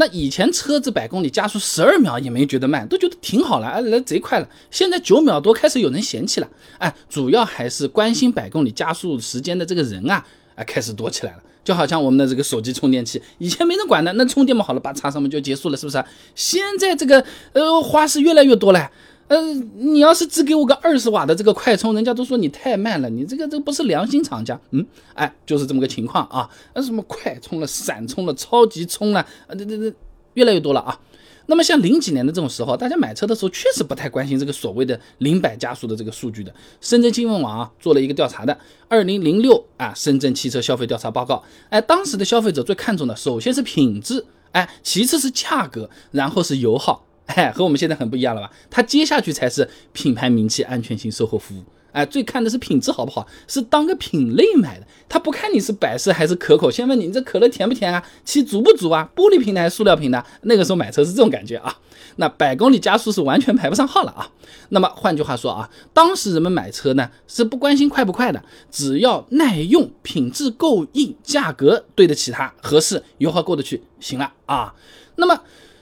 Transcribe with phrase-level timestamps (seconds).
[0.00, 4.48] 那以前车子百公里加速十二秒也没觉得慢，都觉得挺好了，哎，来贼快了。
[4.70, 10.24] 现在九秒多开始有人嫌弃了，哎，主要还是关心百公里加速时间的这个人啊，
[10.54, 11.42] 哎，开始多起来了。
[11.62, 16.02] 就好像我们的这个手机充电器，以前没人管的，那充电嘛好了，把插上面就结束了，是不是？
[16.34, 17.22] 现在这个
[17.52, 18.90] 呃花式越来越多了。
[19.30, 24.60] 嗯，你要是只给我个二十瓦的这个快充，人家都说你太慢了，你这个这不是良心厂家。
[24.72, 26.50] 嗯，哎，就是这么个情况啊。
[26.74, 29.96] 那什么快充了、闪充了、超级充了，啊，这这这
[30.34, 30.98] 越来越多了啊。
[31.46, 36.52] 那么像零几年的这种时候，大家买车的时候确实不太关心这个所谓的零百加速的这个数据的。
[36.80, 41.44] 深圳新闻网啊做了一个调查的，二零零六啊深圳汽车消费调查报告。
[41.68, 47.06] 哎，当时的消费者最看重的首先是品质，哎，其次是价格，然后是油耗。
[47.34, 48.50] 哎，和我们现在很不一样了吧？
[48.70, 51.62] 它接下去才是品牌名气、安全性、售后服务。
[51.92, 54.86] 哎，最看的是品质好不好，是当个品类买的。
[55.08, 60.24] 他不看你是百事还是可口，先问你这可乐甜不甜啊，气足不足啊，玻璃瓶的还是塑料瓶的？
[60.42, 61.76] 那个时候买车是这种感觉啊。
[62.16, 64.30] 那百公里加速是完全排不上号了啊。
[64.68, 74.74] 那么换句话说啊，当时人们买车呢是不关心快不快的，只要耐用、品质够硬、价格对得起它、合适、油耗过得去，行了啊。
[75.16, 75.40] 那么。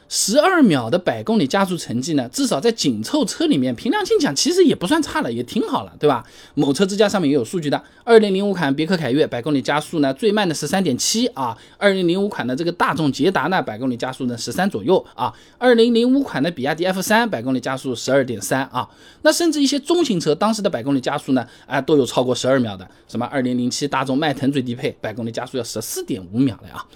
[0.09, 2.27] 十二秒的百公里加速成绩呢？
[2.33, 6.25] 至少在紧凑车里面，凭良心讲，其实也不算差了，也挺好了，对吧？
[6.55, 7.83] 某车之家上面也有数据的。
[8.05, 11.57] 二零零五款别克凯越百公里加速呢，最慢的十三点七啊。
[11.77, 15.31] 二零零五款的这个大众捷达呢，百公里加速呢十三左右啊。
[15.59, 18.89] 二零零五款的比亚迪 F 三百公里加速十二点三啊。
[19.23, 26.87] 那甚至一些中型车当时的百公里加速呢，啊都有超过十二秒的，什么二零零七大众迈腾最低配百公里加速要十四点五秒了啊。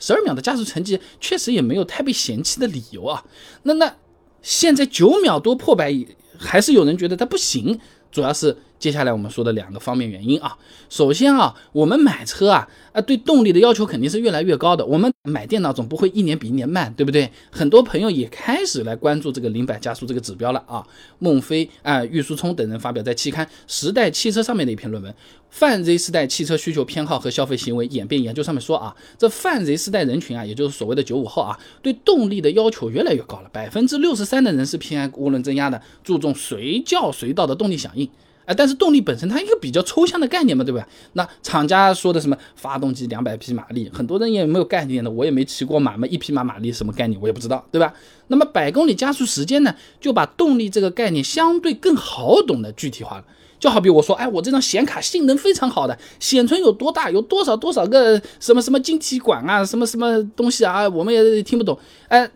[0.00, 3.24] 十二秒的加速成绩确实也没有太被嫌弃的理由啊。
[3.62, 3.94] 那那
[4.42, 5.94] 现在九秒多破百，
[6.36, 7.78] 还是有人觉得它不行，
[8.10, 10.58] 主要是接下来我们说的两个方面原因啊。
[10.88, 12.68] 首先啊，我们买车啊。
[12.92, 14.84] 啊，对动力的要求肯定是越来越高的。
[14.84, 17.30] 我们买电脑总不会一年比一年慢，对不对？
[17.48, 20.84] 很多朋友也开始来关注这个零百加速这个指标了啊。
[21.20, 25.12] 孟非啊、郁书聪等人发表在期刊《时代汽车》上面的一篇论文，
[25.50, 33.48] 《泛 Z 时代汽车需求偏好和消费行为演变研究》上面说啊，这泛 Z 时代人群啊，也就是所谓的九五后啊，对动力的要求越来越高了。
[33.52, 38.10] 百分之六十三的人是偏爱涡轮增压的，注重随叫随到的动力响应。
[38.46, 40.86] 哎，但是动力本身它一个比较抽象的概念嘛，对吧？
[41.12, 47.94] 那厂家说的什么发动机两百匹马力，很多人也没有概念的，我也没骑过马嘛，一匹马马力什么概念我也不知道，对吧？
[48.26, 53.24] 那么百公里加速时间呢，就把动力这个概念相对更好懂的具体化了。
[53.60, 62.30] 就好比我说，哎，我这张显卡性能非常好的，显存有多大，有多少多少个什么什么晶体管啊，什么什么东西啊，我们也听不懂，哎，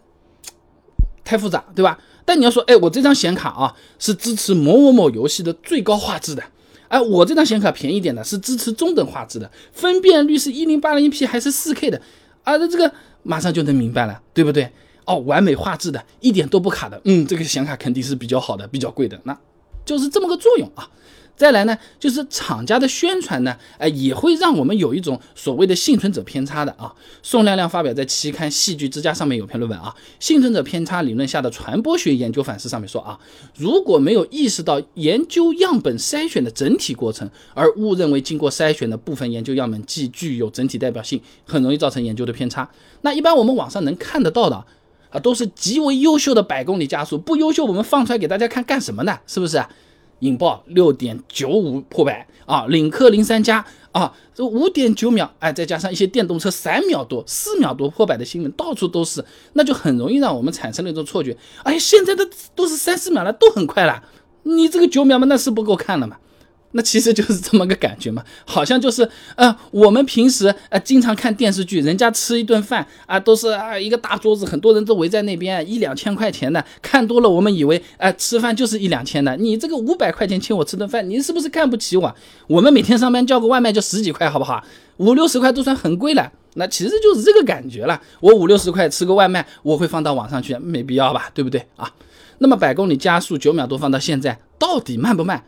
[1.24, 1.98] 太复杂，对吧？
[2.24, 6.42] 但你要说，哎，我这张显卡啊是支持某某某游戏的最高画质的，
[6.88, 12.00] 哎，我这张显卡便宜点的是支持中等画质的，分辨率是一零八零 P 还是四 K 的，
[12.42, 12.92] 啊，那这个
[13.22, 14.70] 马上就能明白了，对不对？
[15.04, 19.38] 哦，完美画质的，一点都不卡的，嗯，这个显卡肯定是比较好的，比较贵的，那
[19.84, 20.88] 就是这么个作用啊。
[21.36, 26.94] 再来呢，就是厂家的宣传呢，哎，也会让我们有一种所谓的幸存者偏差的啊。
[27.22, 33.18] 宋亮亮发表在期刊《戏剧之家》上面有篇论文啊，幸存者偏差理论下的传播学研究反思上面说啊，
[33.56, 42.70] 如果没有意识到研究样本筛选的整体过程，而误认为经过筛选的部分研究样本既具有整体代表性，很容易造成研究的偏差。
[43.00, 44.64] 那一般我们网上能看得到的
[45.10, 49.18] 啊，都是极为优秀的百公里加速，不优秀我们放出来给大家看干什么呢？
[49.26, 49.64] 是不是？
[50.24, 64.02] 引爆六点九五破百啊，领克零三加啊，这五点九秒，哎，再加上一些电动车三秒多、四秒多破百的新闻，到处都是，那就很容易让我们产生了一种错觉，哎，现在的都是三四秒了，都很快了，
[64.44, 66.16] 你这个九秒嘛，那是不够看了嘛。
[66.76, 82.12] 那其实就是这么个感觉嘛，好像就是，呃，我们平时呃经常看电视剧，人家吃一顿饭啊，都是啊一个大桌子，很多人都围在那边，一两千块钱的，看多了我们以为，哎，吃饭就是一两千的，你这个五百块钱请我吃顿饭，你是不是看不起我？
[82.48, 84.62] 我们每天上班叫个外卖就十几块，好不好？
[84.96, 88.00] 五六十块都算很贵了，那其实就是这个感觉了。
[88.18, 91.88] 我五六十块吃个外卖，我会放到网上去，没必要吧，对不对啊？
[92.38, 95.44] 那么百公里加速九秒多放到现在，到底慢不慢？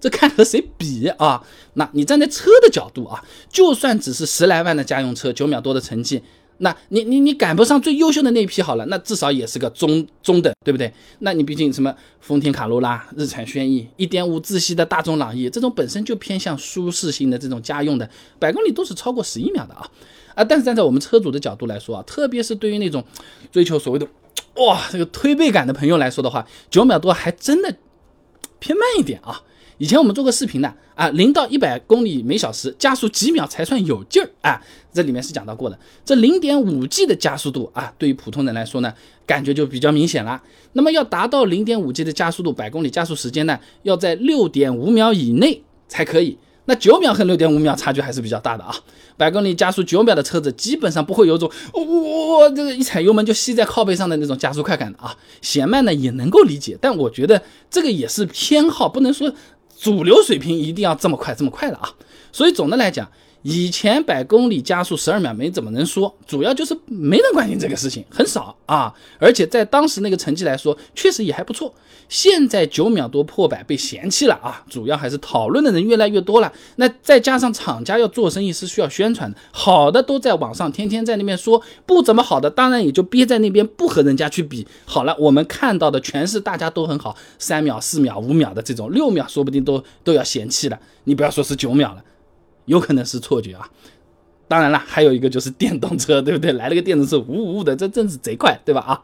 [0.00, 1.42] 这看和谁比啊？
[1.74, 6.22] 那你站在车的角度啊，就算只是十来万的家用车，九秒多的成绩，
[6.58, 10.92] 那你你你赶不上最优秀的那一批好了，那至少也是个中中等，对不对？
[11.20, 18.08] 那你毕竟什么丰田卡罗拉、日产轩逸、一点五自吸的大众朗逸，这种本身就偏向舒适性的这种家用的，
[18.38, 19.88] 百公里都是超过十一秒的啊
[20.34, 20.44] 啊！
[20.44, 23.04] 但是站在我们车主的角度来说啊，特别是对于那种
[23.52, 24.06] 追求所谓的
[24.56, 27.74] 哇这个推背感的朋友来说的话，九秒多还真的
[28.58, 29.42] 偏慢一点啊。
[29.80, 34.60] 以前我们做过视频的啊，零到一百公里每小时加速几秒才算有劲儿啊？
[34.92, 35.78] 这里面是讲到过的。
[36.04, 38.92] 这零点五 G 的加速度啊，对于普通人来说呢，
[39.24, 40.42] 感觉就比较明显了。
[40.74, 46.36] 那么要达到零点五 G 的加速度，百公里加速时间呢，要在六点五秒以内才可以。
[46.66, 48.72] 那九秒和六点五秒差距还是比较大的啊！
[49.16, 55.16] 百公里加速九秒的车子，基本上不会有种哇，这个一踩油门就吸在靠背上的那种加速快感的啊。
[55.40, 59.32] 嫌慢呢也能够理解，但我觉得这个也是偏好，不能说
[59.80, 61.94] 主流水平一定要这么快这么快了啊。
[62.32, 63.10] 所以总的来讲。
[63.42, 68.92] 以前百公里加速十二秒没怎么能说，主要就是没人关心这个事情，很少啊。
[69.18, 71.74] 而且在当时那个成绩来说，确实也还不错。
[72.08, 76.52] 现在九秒多破百被嫌弃了啊，主要还是讨论的人越来越多了。
[76.76, 84.66] 那再加上厂家要做生意是需要宣传的，好的都在网上天天在那边说，不怎么好的当然也就憋在那边不和人家去比。
[84.84, 90.78] 好了，我们看到的全是大家都很好，三秒、四秒、五秒的这种，六秒说不定都都要嫌弃了。
[91.04, 92.04] 你不要说是九秒了。
[92.70, 93.68] 有可能是错觉啊，
[94.46, 96.52] 当然了，还有一个就是电动车，对不对？
[96.52, 98.80] 来了个电动车，呜呜的，这真是贼快，对吧？
[98.80, 99.02] 啊。